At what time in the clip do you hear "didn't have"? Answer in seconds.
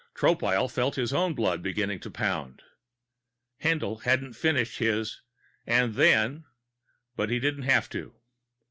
7.39-7.87